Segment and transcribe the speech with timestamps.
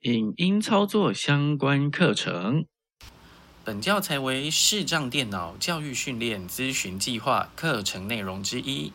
[0.00, 2.66] 影音操作相关课程。
[3.64, 8.92] 本教材为视障电脑教育训练咨询计划课程内容之一，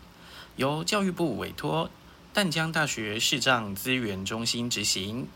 [0.55, 1.89] 由教育部委托
[2.31, 5.27] 淡江大学视障资源中心执行。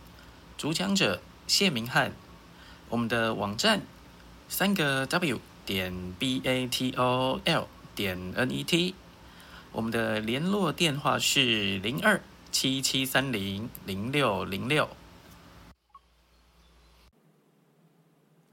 [0.55, 2.13] 主讲者谢明翰。
[2.89, 3.81] 我们的网站
[4.47, 8.93] 三个 W 点 B A T O L 点 N E T。
[9.71, 12.21] 我们的联络电话是零二
[12.51, 14.87] 七七三零零六零六。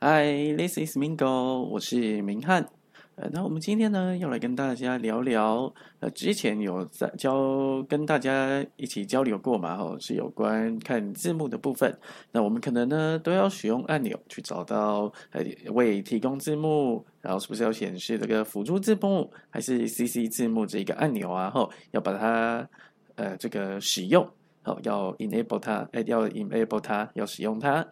[0.04, 2.68] Hi，this is Mingo，我是明翰。
[3.14, 11.96] 呃，那我们今天呢，要来跟大家聊聊，呃，之前有在交跟大家一起交流过嘛，吼，是有关看字幕的部分。
[12.32, 21.48] 那我们可能呢，都要使用按钮去找到，呃，为提供字幕，然后是不是要显示这个辅助字幕，还是 CC 字幕这一个按钮啊？
[21.48, 22.68] 吼，要把它，
[23.14, 24.28] 呃，这个使用，
[24.64, 27.86] 好，要 enable 它，哎，要 enable 它，要使用它。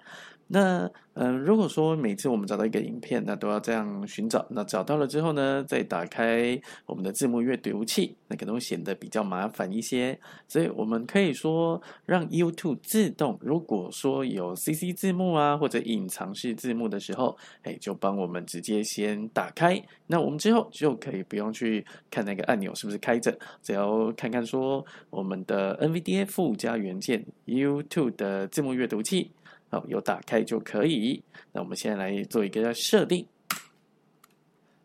[0.53, 10.19] 那嗯，如果说每次我们找到一个影片，那都要这样寻找，那找到了之后呢，再打开我们的字幕阅读器，那可能会显得比较麻烦一些。
[10.49, 19.81] 所以我们可以说让 YouTube 自动，如果说有 CC 字幕啊或者隐藏式字幕的时候，哎，就帮我们直接先打开。
[20.07, 29.31] 那我们之后就可以不用去看那个按钮是不是开着，只要看看说我们的 NVDA 附加元件 YouTube 的字幕阅读器。
[29.71, 31.23] 好，有打开就可以。
[31.53, 33.27] 那我们现在来做一个设定。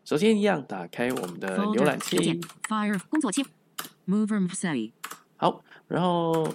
[0.04, 2.40] 首先，一样打开我们的浏览器。
[2.68, 3.42] Fire 工作切。
[4.06, 4.92] Move room say。
[5.36, 6.54] 好，然后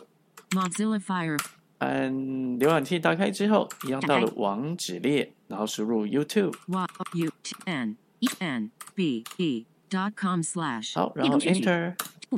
[0.52, 1.38] Mozilla Fire。
[1.80, 2.14] 按
[2.60, 6.88] 浏览器打开之后，一样到了网址列，然后输入 YouTube y。
[7.16, 10.94] U t N E N B E dot com slash。
[10.96, 11.96] 好，然后 Enter。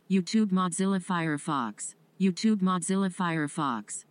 [0.07, 1.91] YouTube Mozilla Firefox。
[2.17, 4.01] YouTube Mozilla Firefox。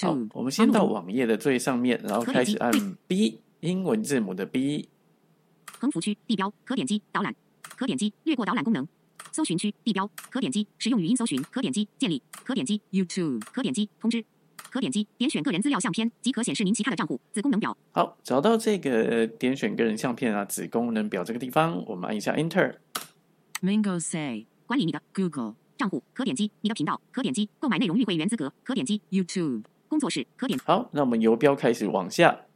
[0.00, 2.72] 好，我们先到网页的最上面，然后开始按
[3.06, 4.88] B 英文字母的 B。
[5.78, 7.34] 横幅区地标可点击导览，
[7.76, 8.86] 可点击略过导览功能。
[9.30, 14.22] 搜寻区地标可点击使用语音搜寻，可点击建立，可点击 YouTube，可点击通知，
[14.70, 17.74] 可点击点选个人资料相片即可显示您其他的账户子功能表。
[17.92, 22.76] 好，找到这个点选个人相片啊子功能表这个地方，我们按一下 Enter。
[23.62, 29.62] Mingo say 管理你的 Google 账户，可点击你的频道，可点击购买内容与会员资格，可点击 YouTube。
[29.92, 32.46] 工作室可点好，那我们游标开始往下。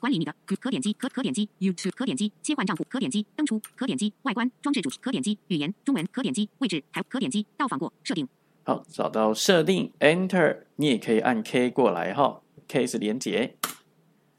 [0.00, 8.26] 管理你的可可点击可可点击 YouTube 可点击切换账户可点击登出可点击外观装置主题可点击语言中文可点击位置还可点击到访过设定
[8.64, 13.54] 好找到设定 Enter 你也可以按 K 过来哈 K 是连接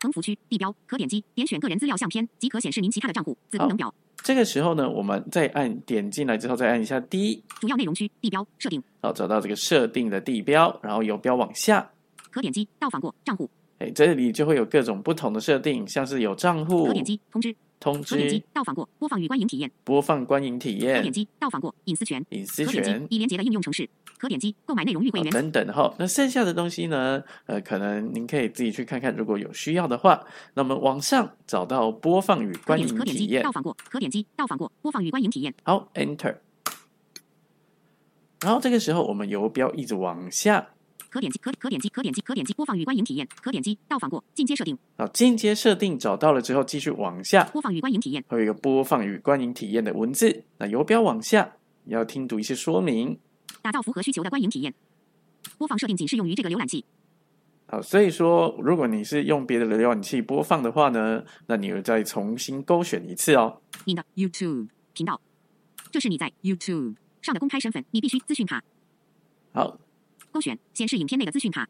[0.01, 3.94] 横幅区地标可点击点选个人资料相片即可显示您其他的账户子功能表。
[4.23, 11.89] 这个时候呢我们再按点进来之后再按一下 D 主要内容区地标设定好找到这个设定的地标然后游标往下。
[12.31, 13.50] 可点击到访过账户，
[13.80, 25.94] 哎，这里就会有各种不同的设定，像是有账户，可点击通知，通知，可点击到访过播放与观影体验，播放观影体验，可点击到访过隐私权，隐私权，已连接的应用程式，可点击购买内容与会员等等哈。
[26.00, 27.22] 那剩下的东西呢？
[27.47, 36.38] 呃，可能您可以自己去看看，如果有需要的话，那么往上找到播放与观影体验，到访过，可点击到访过播放与观影体验，好，Enter，
[38.40, 40.69] 然后这个时候我们游标一直往下。
[41.11, 44.77] 可点击可可点击可点击可点击播放与观影体验，可点击到访过进阶设定。
[44.97, 47.44] 好，进阶设定找到了之后，继续往下。
[47.51, 50.45] 播放与观影体验，会有一个播放与观影体验的文字。
[50.57, 51.57] 那游标往下，
[51.88, 53.19] 要听读一些说明。
[53.61, 54.73] 打造符合需求的观影体验。
[55.57, 56.85] 播放设定仅适用于这个浏览器。
[57.67, 63.61] 好，所以说如果你是用别的浏览器播放的话呢，那你又再重新勾选一次哦。
[63.83, 65.19] 你的 YouTube 频道，
[65.91, 68.63] 这是你在 YouTube 上的公开身份，你必须资讯卡。
[69.51, 69.77] 好。
[70.31, 71.68] 勾选显示影片那个资讯卡。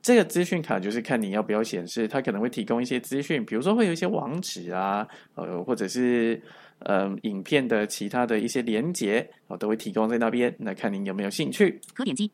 [0.00, 5.06] 这个资讯卡就是看你要不要显示，它可能会提供一些资讯，比如说会有一些网址啊，
[5.36, 6.42] 呃，或者是
[6.80, 10.52] 呃影片的其他的一些连接，哦，都会提供在那边。
[10.58, 11.80] 那看您有没有兴趣。
[11.94, 12.28] 可点击。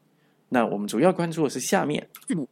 [0.49, 2.49] 那我们主要关注的是下面字幕。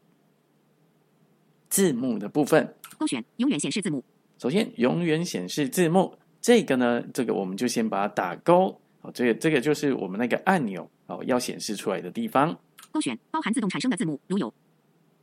[1.71, 2.75] 字幕的部分。
[2.99, 4.05] 勾选永远显示字幕。
[4.39, 8.79] 首先，永远显示字幕，这个呢，这个我们就先把它打勾。
[9.01, 12.55] 哦，这个这个就是我们那个按钮哦要显示出来的地方。
[12.97, 14.51] 勾选包含自动产生的字幕，如有。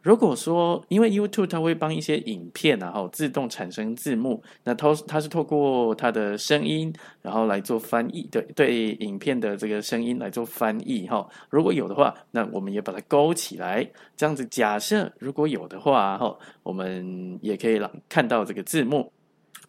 [0.04, 6.94] 如果说因为 YouTube 它会帮一些影片然后自动产生字幕，那它它是透过它的声音
[7.24, 11.28] 然后来做翻译，对对，影片的这个声音来做翻译哈。
[11.50, 19.12] 如果有的话，那我们也把它勾起来，这样子假设如果有的话哈，我们也可以让看到这个字幕。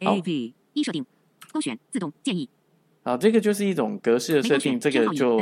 [0.00, 1.06] A V 一设定，
[1.54, 2.50] 勾选自动建议。
[3.02, 5.40] 好，这个就是一种格式的设定，这个就。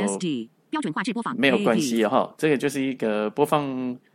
[0.73, 3.63] 标准画质播放没有关系哦哈，这个就是一个播放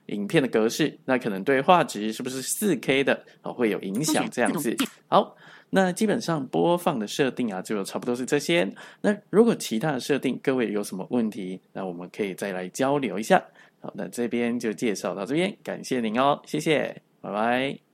[0.07, 4.77] 影片的格式，那可能对画质是不是四 K 的哦会有影响这样子。
[5.07, 5.37] 好，
[5.71, 8.69] 那基本上播放的设定啊，就差不多是这些。
[9.03, 13.41] 那如果其他的设定，各位有什么问题，那我们可以再来交流一下。
[13.81, 17.88] 好，那这边就介绍到这边，感谢您哦，谢谢，拜拜。